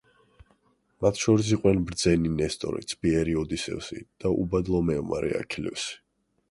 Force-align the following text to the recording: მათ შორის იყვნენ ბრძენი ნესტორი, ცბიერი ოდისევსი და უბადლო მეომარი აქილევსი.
მათ 1.05 1.19
შორის 1.23 1.51
იყვნენ 1.57 1.83
ბრძენი 1.91 2.31
ნესტორი, 2.39 2.83
ცბიერი 2.95 3.39
ოდისევსი 3.45 4.03
და 4.25 4.35
უბადლო 4.45 4.85
მეომარი 4.91 5.33
აქილევსი. 5.45 5.97